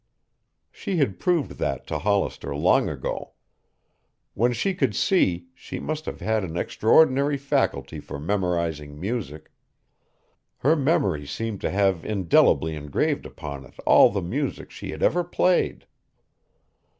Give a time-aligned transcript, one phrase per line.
[0.71, 3.33] She had proved that to Hollister long ago.
[4.33, 9.51] When she could see she must have had an extraordinary faculty for memorizing music.
[10.57, 15.23] Her memory seemed to have indelibly engraved upon it all the music she had ever
[15.23, 15.85] played.